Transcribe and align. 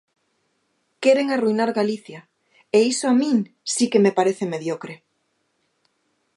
Queren 1.03 1.27
arruinar 1.35 1.69
Galicia, 1.79 2.19
e 2.75 2.77
iso 2.91 3.05
a 3.11 3.13
min 3.21 3.37
si 3.73 3.85
que 3.91 4.03
me 4.05 4.15
parece 4.19 4.43
mediocre. 4.53 4.95